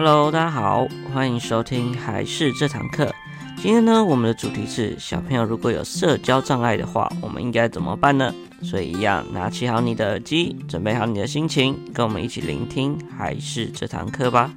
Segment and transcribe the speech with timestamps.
[0.00, 3.12] Hello，大家好，欢迎收听还是这堂课。
[3.56, 8.32] 今天呢，我们的主题是小朋友如果有社交障碍的话，我们应该怎么办呢？
[8.62, 14.54] 所以一样，拿起好你的耳机，准备好你的心情，跟我们一起聆听还是这堂课吧。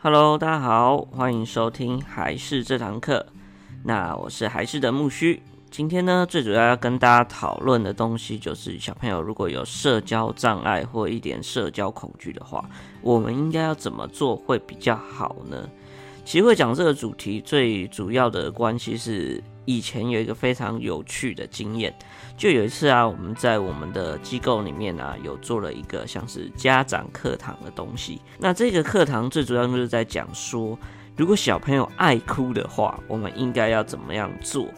[0.00, 3.26] Hello，大家好，欢迎收听还是这堂课。
[3.82, 5.42] 那我是还是的木须。
[5.76, 12.64] 今天呢，最主要要跟大家讨论的东西就是小朋友如果有社交障碍或一点社交恐惧的话，
[13.02, 15.68] 我们应该要怎么做会比较好呢？
[16.24, 21.92] 其实会讲这个主题最主要的关系是以前有一个非常有趣的经验，
[22.36, 28.20] 就有一次啊，我们在我们的机构里面啊，有做了一个像是家长课堂的东西。
[28.38, 30.78] 那这个课堂最主要就是在讲说，
[31.16, 34.68] 如果小朋友爱哭的话，我们应该要怎么样做？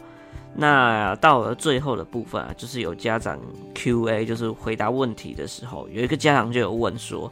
[0.55, 3.39] 那到了最后的部分啊，就是有家长
[3.75, 7.31] Q&A，就是回答问题的时候，有一个家长就有问说：“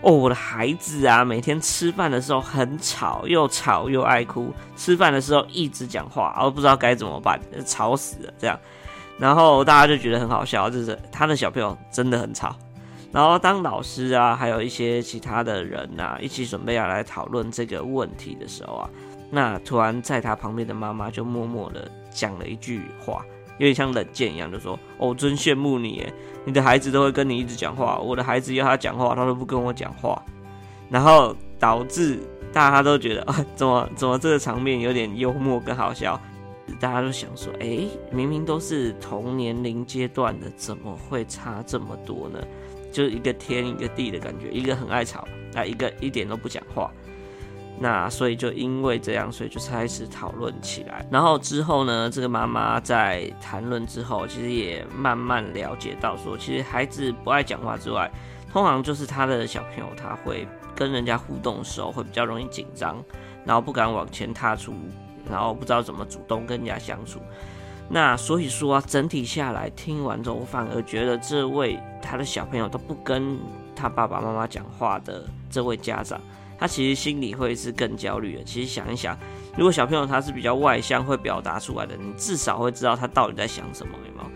[0.00, 8.58] 哦，我的孩子啊，每天吃饭的时候很吵，又吵又爱哭，吃饭的时候一直讲话，我不知道该怎么办，吵死了。”这样，
[9.18, 12.56] 然后大家就觉得很好笑，就是他的小朋友真的很吵。
[13.12, 18.90] 然后当老师啊，还有一些其他的人啊，一起准备要来讨论这个问题的时候啊。
[19.30, 23.22] 那突然在他旁边的妈妈就默默的讲了一句话，
[23.58, 26.06] 有点像冷箭一样，就说：“哦，真羡慕你，
[26.46, 30.22] 你的孩子都会跟你一直讲话，我的孩子要他讲话，他都不跟我讲话。”
[30.88, 32.20] 然后导致
[32.52, 36.20] 大家都觉得啊，怎么怎么这个场面有点幽默跟好笑，
[36.78, 42.38] 大家都想说：“诶，明明都是同年龄阶段的，怎么会差这么多呢？”
[42.92, 46.92] 就是一个天一个地的感觉，一个很爱吵，啊，一个一点都不讲话。
[47.78, 51.04] 那所以就因为这样，所以就开始讨论起来。
[51.10, 58.10] 然后之后呢，这个妈妈在谈论之后，其实也慢慢了解到说，其实孩子不爱讲话之外，
[58.52, 63.02] 通常就是他的小朋友他会跟人家互动的时候会比较容易紧张，
[63.44, 64.72] 然后不敢往前踏出，
[65.28, 67.18] 然后不知道怎么主动跟人家相处。
[67.88, 73.36] 那所以说啊，整体下来听完之后，我反而觉得这位他的小朋友都不跟
[73.74, 76.20] 他爸爸妈妈讲话的这位家长。
[76.58, 78.44] 他其实心里会是更焦虑的。
[78.44, 79.18] 其实想一想，
[79.56, 84.30] 如果小朋友他是比较外向、会表达出来的，你至少会知道他到底在想什么，有没有？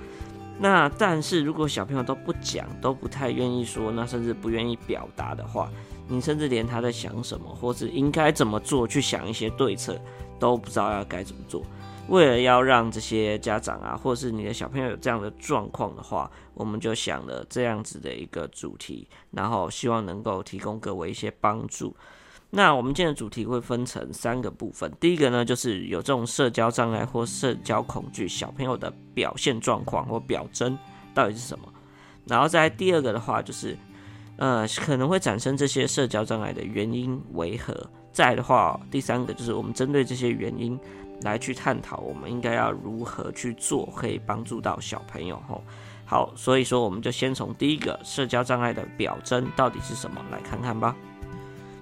[0.60, 5.70] 那但是如果小朋友都不讲，都不太愿意说，那甚至不愿意表达的话，
[6.08, 9.96] 你甚至连他在想什么，或是应该怎么做，去想一些对策，
[10.38, 11.62] 都不知道要该怎么做。
[12.08, 21.94] 为了要让这些家长啊，或是你的小朋友有这样的状况的话，我们就想了这样子的一个主题，然后希望能够提供各位一些帮助。
[22.50, 30.78] 那我们今天的主题会分成三个部分，第一个呢，就是有这种社交障碍或社交恐惧小朋友的表现状况或表征
[31.12, 31.68] 到底是什么，
[32.24, 33.76] 然后再第二个的话就是，
[34.38, 37.74] 呃，可能会产生这些社交障碍的原因为何，
[38.12, 40.80] 再的话，第三个就是我们针对这些原因。
[41.22, 45.62] 来去探讨，我们应该要如何去做，可以帮助到小朋友吼。
[46.04, 50.96] 好，所以说我们就先从第一个社交障碍的表征到底是什么来看看吧。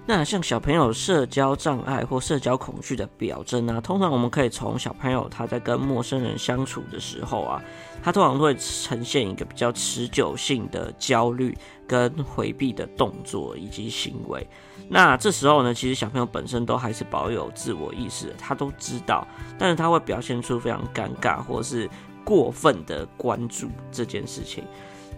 [0.09, 7.61] 那像小朋友社交障碍或社交恐惧的表征呢，通常我们可以从小朋友他在跟陌生人相处的时候啊，
[8.01, 14.47] 他通常会呈现一个比较持久性的焦虑跟回避的动作以及行为。
[14.87, 19.27] 那这时候呢，其实小朋友本身都还是保有自我意识，他都知道，
[19.59, 21.89] 但是他会表现出非常尴尬或是
[22.23, 24.63] 过分的关注这件事情。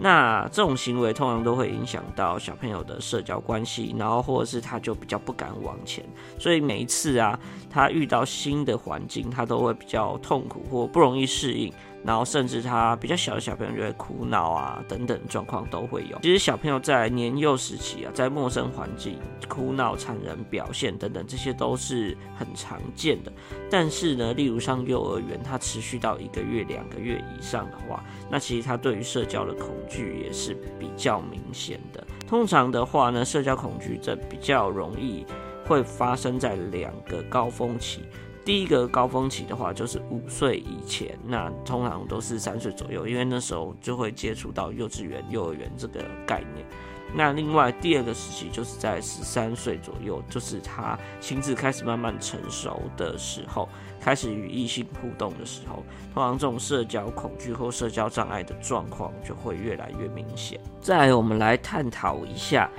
[0.02, 6.06] 那这种行为通常都会影响到小朋友的社交关系，然后或者是他就比较不敢往前，
[6.38, 7.38] 所以每一次啊，
[7.70, 11.74] 他遇到新的环境，他都会比较痛苦或不容易适应。
[12.04, 16.18] 然后甚至他比较小的小朋友就会哭闹啊，等等状况都会有。
[16.22, 23.32] 其实小朋友在年幼时期啊，在陌生环境哭闹、残忍表现等等，这些都是很常见的。
[23.70, 32.06] 但是呢，例如上幼儿园，他持续到一个月、两个月以上的话，那其实他对于社交的恐惧也是比较明显的。
[32.28, 35.26] 通常的话呢，社交恐惧这比较容易
[35.68, 38.06] 会发生在两个高峰期。
[38.46, 46.66] 第一个高峰期的话，就是五岁以前，那通常都是三岁左右，因为那时候就会接触到幼稚园、幼儿园这个概念。
[47.14, 53.68] 那另外第二个时期，就是在十三岁左右，就是他心智开始慢慢成熟的时候，
[54.00, 55.84] 开始与异性互动的时候，
[56.14, 60.60] 通常这种社交恐惧或社交障碍的状况就会越来越明显。
[60.80, 62.70] 再来，我们来探讨一下。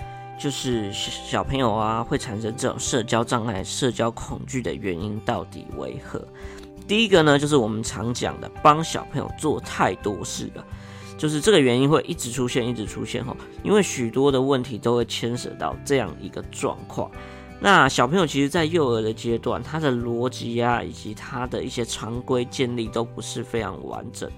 [0.40, 6.26] 就是小朋友啊，会产生这种社交障碍、社交恐惧的原因到底为何？
[6.88, 10.64] 第一个呢，就是我们常讲的帮小朋友做太多事了。
[11.18, 17.10] 就是这个原因会一直出现，一直出现哈，因为许多的问题都会牵涉到这样一个状况。
[17.60, 24.30] 那小朋友其实，在幼儿的阶段，他的逻辑啊，以及他的一些常规建立都不是非常完整，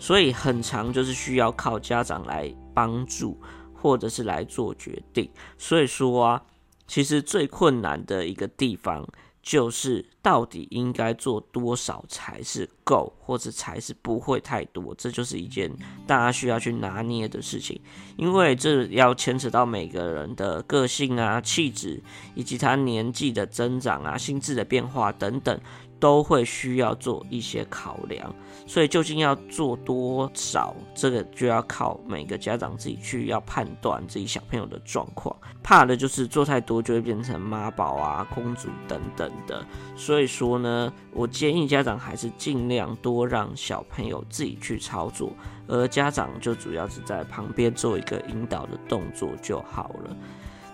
[0.00, 3.40] 所以很长就是需要靠家长来帮助，
[3.84, 5.30] 或者是来做决定。
[5.58, 6.42] 所以说啊，
[6.86, 9.06] 其实最困难的一个地方。
[9.42, 15.70] 就是到底应该做多少才是够，或者才是不会太多，这就是一件
[16.06, 17.78] 大家需要去拿捏的事情，
[18.16, 22.02] 因为这要牵扯到每个人的个性啊、气质，
[22.34, 25.60] 以及他年纪的增长啊、心智的变化等等。
[26.00, 28.34] 都会需要做一些考量，
[28.66, 35.34] 所以究竟要做多少，这个就要靠每个家长自己去要判断自己小朋友的状况。
[35.62, 39.64] 怕的就是做太多就会变成妈宝啊、公主等等的。
[39.96, 45.32] 所所以说呢，我建议家长还是尽量多让小朋友自己去操作，
[45.66, 50.16] 而家长就主要是在旁边做一个引导的动作就好了。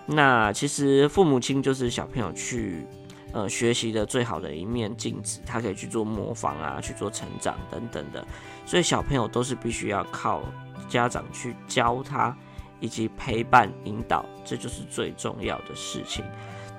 [0.05, 2.85] 那其实父母亲就是小朋友去。
[3.33, 8.27] 呃，学习的最好的一面镜子，他可以去做模仿啊，去做成长等等的，
[8.65, 10.41] 所以小朋友都是必须要靠
[10.89, 12.37] 家长去教他，
[12.81, 16.25] 以及陪伴引导，这就是最重要的事情。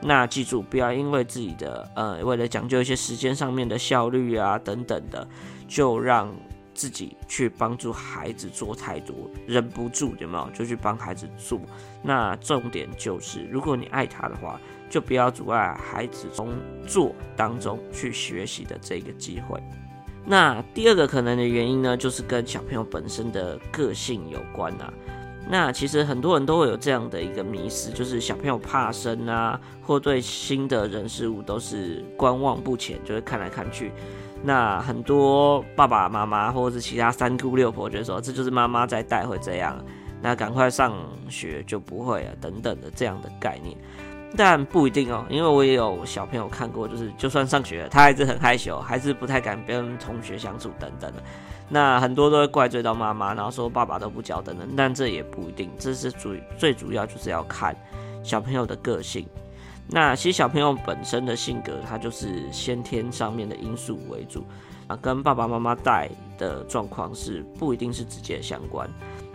[0.02, 5.26] 那记住，不要因为自己的呃，为了讲究一些时间上面的效率啊等等的，
[5.68, 6.34] 就让
[6.74, 9.14] 自己去帮助孩子做太多，
[9.46, 10.50] 忍不住有没有？
[10.50, 11.60] 就去帮孩子做。
[12.02, 14.60] 那重点就是，如果你爱他的话。
[14.92, 16.52] 就不要阻碍孩子从
[16.86, 19.58] 做当中去学习的这个机会。
[20.26, 24.92] 那第二个可能的原因呢，就是跟小朋友本身的个性有关啊。
[25.48, 33.92] 那其实很多人都会有这样的一个迷思，就是小朋友怕生啊，或对新的人事物都是观望不前，就会看来看去。
[34.42, 39.78] 那很多爸爸妈妈或者是其他三姑六婆觉得说，这就是妈妈在带会这样，
[40.20, 40.94] 那赶快上
[41.28, 43.76] 学就不会啊，等等的这样的概念。
[44.34, 51.22] 但不一定哦，因为我也有小朋友看过，就是就算上学，他还是很害羞，还是不太敢跟同学相处等等的。
[51.72, 54.68] 那很多都会怪罪到妈妈，然后说爸爸都不教等等。
[54.76, 57.74] 但这也不一定，这是主最主要就是要看
[58.22, 59.26] 小朋友的个性。
[59.88, 64.44] 那其实小朋友本身的性格，它就是先天上面的因素为主
[64.86, 68.86] 啊，跟爸爸妈妈带的状况是不一定是直接相关。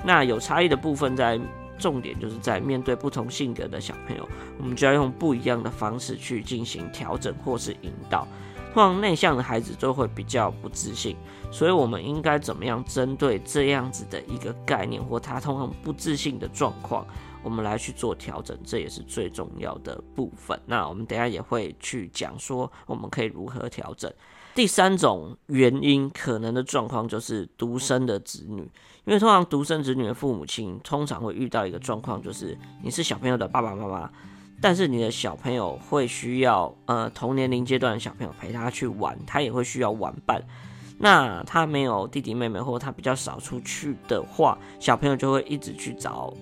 [0.05, 1.39] 那有差异的部分在。
[1.79, 8.27] 重点就是在面对不同性格的小朋友，我们就要用不一样的方式去进行调整或是引导。
[8.77, 11.17] 通常内向的孩子都会比较不自信，
[11.51, 17.03] 所以我们应该怎么样针对这样子的一个概念或他通常不自信的状况，
[17.41, 20.61] 我们来去做调整，这也是最重要的部分。
[20.67, 24.13] 那我们等下也会去讲说我们可以如何调整。
[24.53, 28.61] 第三种原因可能的状况就是独生的子女，
[29.05, 34.11] 因为通常独生子女的父母亲通常会遇到一个状况，就是你是小朋友的爸爸妈妈，
[34.61, 40.41] 但是你的小朋友会需要呃同年龄阶段的小朋友陪他去玩，他也会需要玩伴。
[40.97, 46.33] 那他没有弟弟妹妹，或者他比较少出去的话，小朋友就会一直去找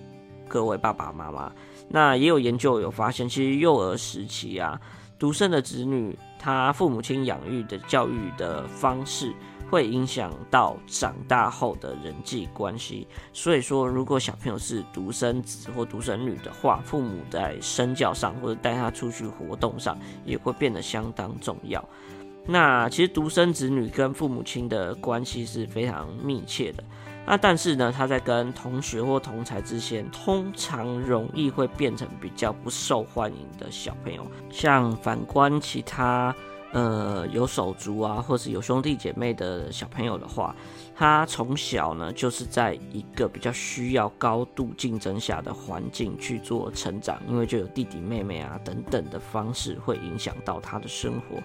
[0.48, 1.52] 各位爸爸妈妈。
[1.88, 4.80] 那也有研究有发现，其实幼儿时期啊。
[5.18, 9.32] 独生的子女，他父母亲养育的教育的方式，
[9.70, 13.06] 会影响到长大后的人际关系。
[13.32, 21.84] 所以说，如果小朋友是独生子或独生女的话，父母在身教上或者带他出去活动上，也会变得相当重要。
[22.48, 26.84] 那其实独生子女跟父母亲的关系是非常密切的。
[27.28, 34.24] 那但是呢，他在跟同学或同侪之间，通常容易会变成比较不受欢迎的小朋友。
[34.48, 36.32] 像反观其他，
[36.76, 40.54] 呃，有手足啊，或是有兄弟姐妹的小朋友的话，
[40.98, 51.36] 他从小呢就是在一个比较需要高度竞争下的环境去做成长，因为就有弟弟妹妹啊等等的方式会影响到他的生活。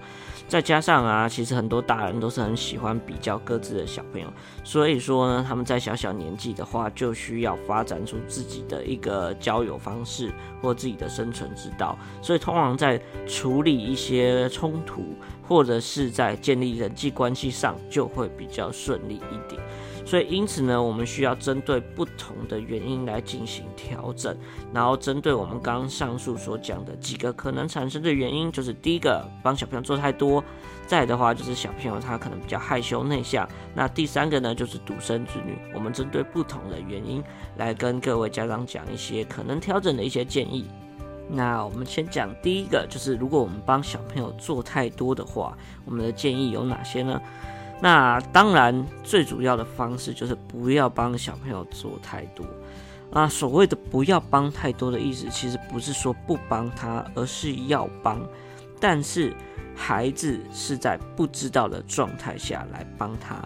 [0.48, 4.32] 再加上啊，其实很多大人都是很喜欢比较各自的小朋友，
[4.64, 10.32] 所以说呢，他们在小小年纪的话，就需要发展出自己的一个交友方式
[10.62, 15.04] 或自己的生存之道，所以通常在处理一些冲突。
[15.52, 19.62] 或者是在建立人际关系上就会比较顺利一点，
[20.06, 24.34] 所以因此呢，我们需要针对不同的原因来进行调整，
[24.74, 30.42] 然后针对我们刚上述所讲的几个可能产生的原因，就是第一个帮小朋友做太多，
[30.88, 37.22] 再的话就是小朋友他可能比较害羞内向，那第三个呢就是独生子女，我们针对不同的原因
[37.58, 40.66] 来跟各位家长讲一些可能调整的一些建议。
[41.34, 47.22] 那我们先讲第一个，就是如果我们帮小朋友做太多的话，我们的建议有哪些呢？
[47.82, 52.46] 那当然，最主要的方式就是不要帮小朋友做太多。
[53.12, 58.22] 啊，所谓的不要帮太多的意思，其实不是说不帮他，而是要帮，
[58.80, 59.34] 但是
[59.76, 63.38] 孩子是在不知道的状态下来帮他。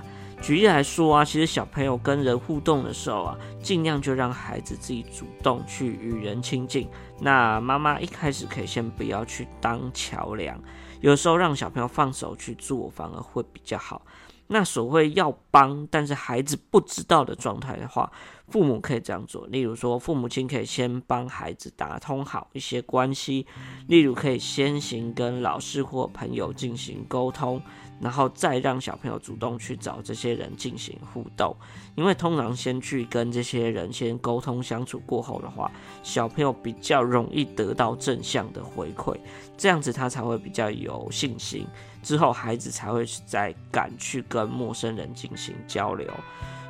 [0.45, 6.87] 举例来说啊，其实小朋友跟人互动的时候啊，尽量就让孩子自己主动去与人亲近。
[7.19, 10.61] 那妈妈一开始可以先不要去当桥梁，
[11.01, 14.05] 有时候让小朋友放手去做，反而会比较好。
[14.47, 18.11] 那所谓要帮，但是孩子不知道的状态的话，
[18.47, 19.47] 父母可以这样做。
[19.47, 23.47] 例如说，父母亲可以先帮孩子打通好一些关系，
[23.87, 27.59] 例如可以先行跟老师或朋友进行沟通。
[27.99, 31.55] 然后再让小朋友主动去找这些人进行互动，
[31.95, 35.71] 因为通常先去跟这些人先沟通相处过后的话，
[36.03, 39.17] 小朋友比较容易得到正向的回馈，
[39.57, 41.65] 这样子他才会比较有信心，
[42.03, 46.09] 之后孩子才会再敢去跟陌生人进行交流。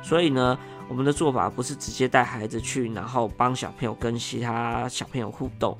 [0.02, 0.56] 所以呢，
[0.88, 5.76] 我们的做法不是直接带孩子去，然后帮小朋友跟其他小朋友互动，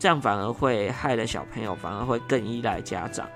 [0.00, 3.28] 这样反而会害了小朋友，反而会更依赖家长。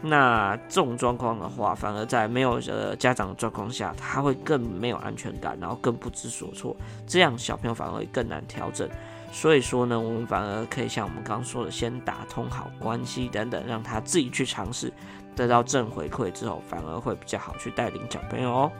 [0.00, 6.76] 那这种状况的话，反而在没有呃家长的状况下，他会更没有安全感，然后更不知所措，
[7.06, 8.88] 这样小朋友反而会更难调整。
[9.32, 14.92] 所以说呢，我们反而可以像我们刚刚说的，先打通好关系等等，让他自己去尝试，
[15.36, 18.72] 得到正回馈之后，反而会比较好去带领小朋友哦。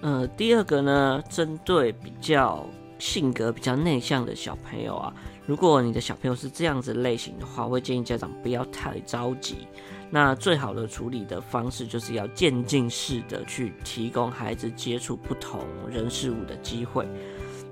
[0.00, 2.66] 呃，第二个呢，针对比较
[2.98, 5.14] 性格比较内向的小朋友啊，
[5.46, 9.66] 如果你的小朋友是这样子类型的话，我会建议家长不要太着急。
[10.10, 17.06] 那最好的处理的方式，就是要渐进式的去提供孩子接触不同人事物的机会。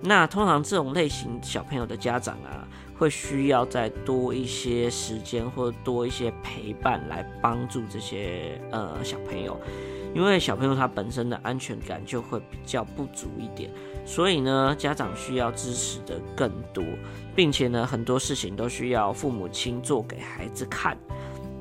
[0.03, 9.59] 那通常这种类型小朋友的家长啊，会需要再多一些时间或多一些陪伴来帮助这些呃小朋友，
[10.15, 13.71] 因为小朋友他本身的安全感就会比较不足一点，
[14.05, 16.85] 所以呢，家长需要支持的更多，
[17.35, 20.95] 并且呢，很多事情都需要父母亲做给孩子看。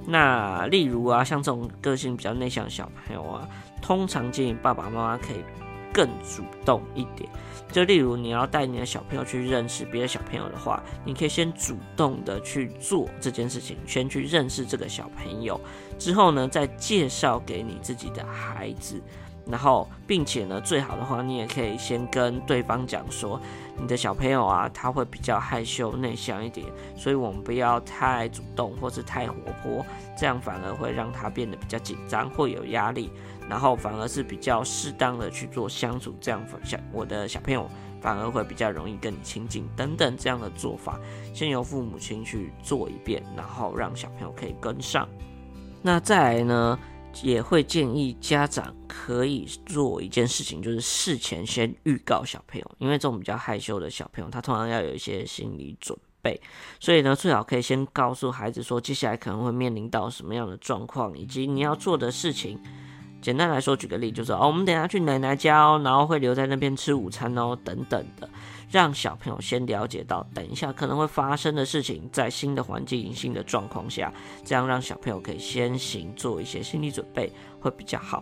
[0.08, 3.48] 那例如啊，像这种个性比较内向的小朋友啊，
[3.82, 5.38] 通常建议爸爸妈妈可以
[5.94, 7.30] 更主动一点。
[7.72, 15.60] 就例如你要带你的小朋友去认识别的小朋友的话，你可以先主动的去做这件事情，先去认识这个小朋友，
[15.98, 19.02] 之后呢，再介绍给你自己的孩子。
[19.48, 23.40] 然后，并且呢，最好的话，你也可以先跟对方讲说，
[23.80, 29.86] 你的小朋友啊，他会比较害羞内向一点，所以我们不要太主动或是太活泼，
[30.18, 33.12] 这样反而会让他变得比较紧张会有压力。
[33.48, 37.70] 然后反而是比较适当的去做相处，这样小我的小朋友
[38.02, 41.00] 反而会比较容易跟你亲近等等这样的做法，
[41.32, 45.08] 先由父母亲去做一遍，然后让小朋友可以跟上。
[45.84, 46.80] 那再来呢？
[47.24, 56.40] 也会建议家长可以做一件事情，就是事前先预告小朋友，因为这种比较害羞的小朋友，他通常要有一些心理准备，
[56.80, 62.60] 所以呢，最好可以先告诉孩子说，接下来可能会面临到什么样的状况，以及你要做的事情。
[63.22, 68.30] 简单来说，举个例，就是哦，我们等下去奶奶家哦，然后会留在那边吃午餐哦，等等的。
[68.76, 74.14] 让小朋友先了解到，等一下可能会发生的事情，在新的环境、新的状况下，
[74.44, 78.22] 这样让小朋友可以先行做一些心理准备，会比较好。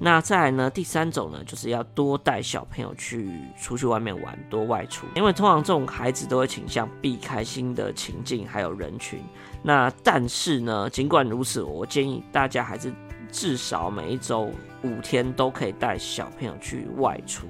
[0.00, 9.20] 那再来呢，第三种呢，就是要多带小朋友去出去外面玩，多外出，因为通常这种孩子都会倾向避开新的情境还有人群。
[9.62, 12.90] 那但是呢，尽管如此，我建议大家还是
[13.30, 14.50] 至少每一周
[14.82, 17.46] 五天都可以带小朋友去外出。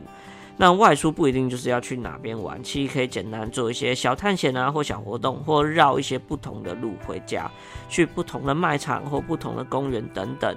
[0.62, 7.50] 那外出不一定就是要去哪边玩，其实可以简单做一些小探险啊，或小活动，或绕一些不同的路回家，
[7.88, 10.56] 去不同的卖场或不同的公园等等，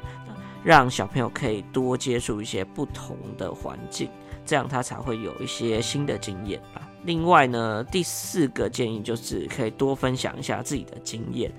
[0.63, 4.07] 让小朋友可以多接触一些不同的环境，
[4.45, 6.87] 这样他才会有一些新的经验啊。
[7.05, 11.51] 另外呢，第四个建议就是可以多分享一下自己的经验。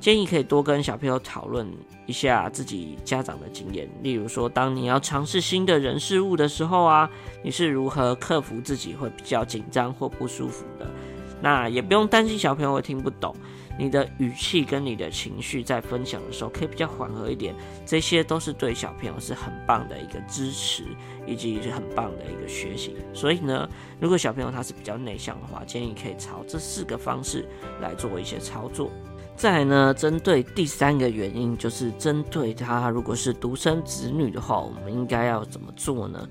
[0.00, 1.70] 建议可以多跟小朋友讨论
[2.06, 7.08] 一下自己家长的经验，例如说，当你要尝试新的人事物的时候啊，
[7.44, 10.90] 你是如何克服自己会比较紧张或不舒服的？
[11.42, 13.34] 那也不用担心小朋友会听不懂，
[13.78, 17.54] 你的语气跟你的情绪在分享的时候可以比较缓和一点，
[17.86, 20.84] 这些都是对小朋友是很棒的一个支持，
[21.26, 22.96] 以及是很棒的一个学习。
[23.14, 23.68] 所以呢，
[24.00, 27.46] 如果小朋友他是比较内向的话，建议可以朝这四个方式
[27.80, 28.90] 来做一些操作。
[29.40, 36.28] 再呢，针对第三个原因，就是针对他如果是独生子女的话，我们应该要怎么做呢？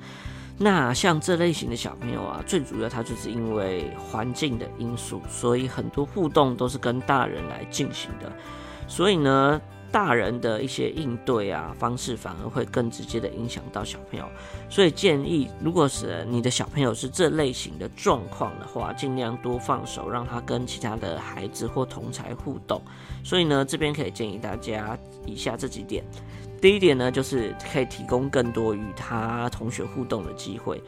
[0.60, 8.32] 那像这类型的小朋友啊，最主要他就是因为环境的因素，所以很多互动都是跟大人来进行的。
[8.88, 9.60] 所以呢，
[9.92, 14.26] 大人的一些应对啊方式，反而会更直接的影响到小朋友。
[14.70, 22.82] 所以建议，如果是你的小朋友是这类型的状况的话，尽量多放手，让他跟其他的孩子或同才互动。
[23.24, 26.04] 所以呢，这边可以建议大家以下这几点。
[26.62, 30.82] 第一点呢，就是可以提供更多与他同学互动的机会。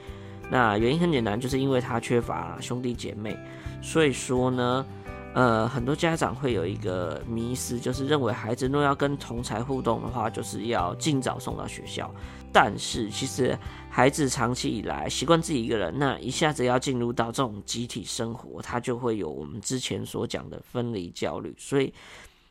[0.50, 3.38] 那原因很简单，就是因为他缺乏兄弟姐妹，
[3.82, 4.86] 所以说呢，
[5.34, 12.14] 呃，很多家长会有一个迷思，就是认为孩子若要跟同侪互动的话，就是要尽早送到学校。
[12.52, 13.58] 但是其实
[13.90, 21.56] 孩子长期以来习惯自己一个人，那一下子要进入到这种集体生活，他就会有我们之前所讲的分离焦虑。
[21.58, 21.94] 所以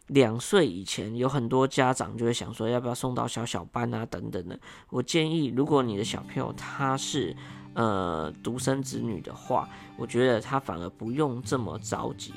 [0.06, 4.58] 两岁以前，有很多家长就会想说，要不要送到小小班啊等等的。
[4.88, 7.37] 我建议，如果你的小朋友他是
[7.75, 9.68] 呃，独生子女的话，
[9.99, 12.32] 我觉得他反而不用这么着急，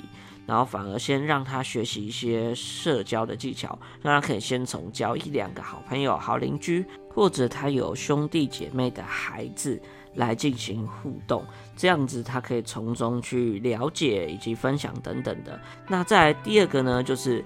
[0.46, 9.80] 然后反而先让他学习一些社交的技巧，让他可以先从交一两个好朋友、好邻居，或者他有兄弟姐妹的孩子
[10.14, 11.44] 来进行互动，
[11.76, 15.60] 这样子他可以从中去了解以及分享等等的。
[15.88, 17.44] 那在第二个呢，就是。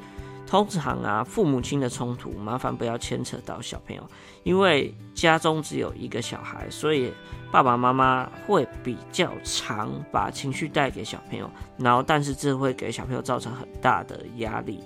[0.49, 4.03] 通常啊，父母亲的冲突，麻烦不要牵扯到小朋友，
[4.45, 7.13] 因为家中只有一个小孩，所以
[7.53, 14.81] 爸爸妈妈会比较常把情绪带给小朋友，然后但是这会给小朋友造成很大的压力。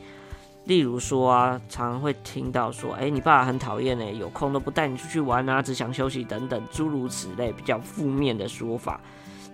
[0.64, 9.00] 例如说啊，常常会听到说，哎，你爸爸很讨厌呢，有空都不带你出去玩啊，只想休息等等，诸如此类比较负面的说法。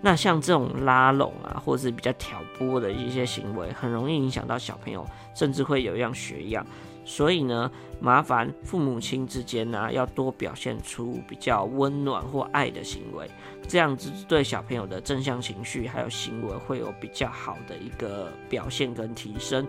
[0.01, 6.65] 那像这种拉拢啊，或是比较挑拨的一些行为，很容易影响到小朋友，甚至会有样学样。
[7.03, 13.29] 所以呢，麻烦父母亲之间呢，要多表现出比较温暖或爱的行为，
[13.67, 19.67] 这样子对小朋友的正向情绪还有行为会有比较好的一个表现跟提升。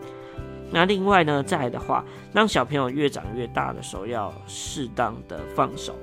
[0.70, 5.97] 那另外呢，再来的话，让小朋友越长越大的时候，要适当的放手。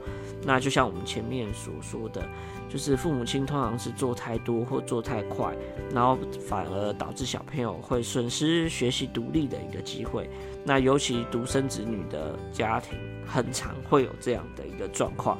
[0.43, 2.27] 那就像我们前面所说的。
[2.69, 5.56] 就是父母亲通常是做太多或做太快，
[5.93, 10.30] 然后反而导致小朋友会损失学习独立的一个机会。
[10.63, 15.39] 那尤其独生子女的家庭，很常会有这样的一个状况。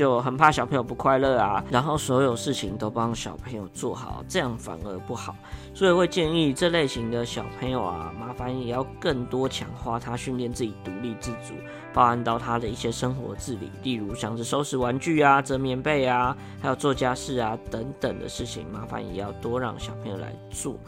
[0.00, 5.36] 就很怕小朋友不快乐啊，然后所有事情都帮小朋友做好，这样反而不好。
[5.74, 11.52] 所以会建议这类型的小朋友啊，麻烦也要更多强化他训练自己独立自主，
[11.92, 20.78] 包含到他的一些生活自理，例如像是收拾玩具啊、折棉被啊，还有做家事啊等等的事情，麻烦也要多让小朋友来做，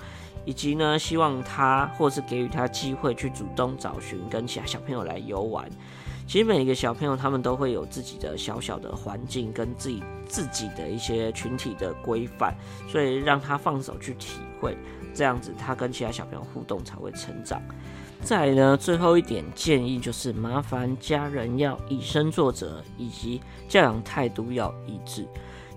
[0.47, 5.69] 以及呢，希望他或是给予他机会去主动找寻跟其他小朋友来游玩。
[6.27, 12.55] 其实每一个小朋友他们都会有自己的小小的环境跟自己自己的一些群体的规范，
[12.89, 14.77] 所以让他放手去体会，
[15.15, 17.61] 这样子他跟其他小朋友互动才会成长。
[18.23, 25.27] 再呢，最后一点建议就是麻烦家人要以身作则，以及教养态度要一致。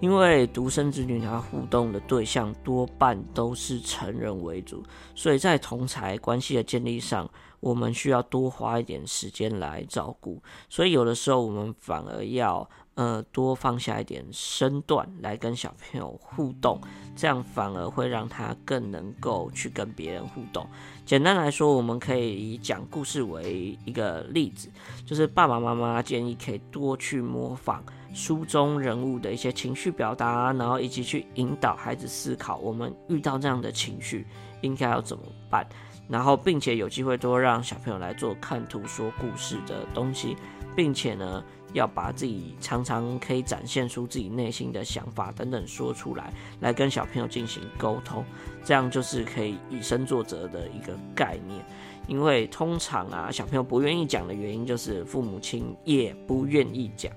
[0.05, 4.83] 因为独生子女他互动的对象多半都是成人为主，
[5.15, 7.27] 所以在同侪关系的建立上，
[7.59, 10.39] 我们需要多花一点时间来照顾。
[10.69, 16.79] 所以有的时候我们反而要呃多放下一点身段来跟小朋友互动，
[17.15, 20.67] 这样反而会让他更能够去跟别人互动。
[21.03, 24.69] 简单来说，我们可以以讲故事为一个例子，
[25.03, 27.83] 就是爸爸妈妈建议可以多去模仿。
[28.15, 34.25] 书中人物的一些情绪表达，然后以及去引导孩子思考，我们遇到这样的情绪
[34.61, 35.67] 应该要怎么办，
[36.07, 40.37] 然后并且有机会多让小朋友来做看图说故事的东西，
[40.77, 48.23] 并且呢要把自己常常可以展现出自己内心的想法等等说出来，来跟小朋友进行沟通，
[48.63, 51.59] 这样就是可以以身作则的一个概念。
[52.07, 57.11] 因为通常啊小朋友不愿意讲的原因就是父母亲也不愿意讲。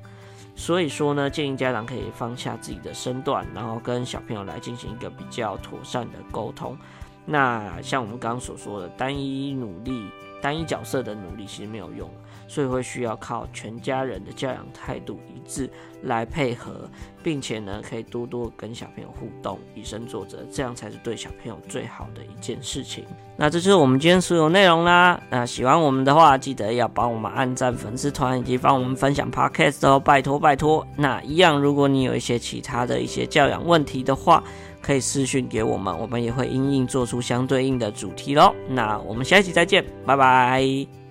[0.58, 6.76] 所以说呢，建议家长可以放下自己的身段，然后跟小朋友来进行一个比较妥善的沟通。
[7.24, 10.04] 那像我们刚刚所说的，单一努力、
[10.42, 12.10] 单一角色的努力其实没有用。
[12.48, 15.70] 所以会需要靠全家人的教养态度一致
[16.02, 16.90] 来配合，
[17.22, 23.04] 并且呢，可以多多跟小朋友互动，以身作则，这样才是对小朋友最好的一件事情。
[23.36, 25.20] 那这就是我们今天所有内容啦。
[25.30, 30.84] 那喜欢我们的话，记得要帮我们按赞粉丝团，以及帮我们分享 Podcast 哦，拜托拜托。
[30.96, 34.42] 那一样，如果你有一些其他的一些教养问题的话，
[34.80, 38.54] 可以私讯给我们，我们也会因应做出相对应的主题喽。
[38.68, 41.07] 那我们下一期再见，拜拜。